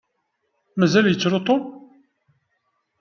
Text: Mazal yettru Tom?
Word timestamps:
Mazal 0.79 1.05
yettru 1.09 1.39
Tom? 1.47 1.63